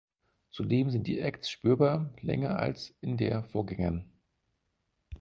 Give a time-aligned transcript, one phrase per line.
[0.49, 4.09] Zudem sind die Acts spürbar länger als in der Vorgängern.